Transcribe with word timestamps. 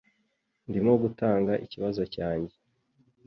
Ndimo 0.67 0.93
gutanga 1.03 1.53
ikibazo 1.65 2.01
cyanjye 2.13 2.55